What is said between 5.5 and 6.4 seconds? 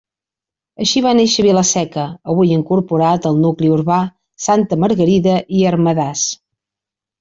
i Ermedàs.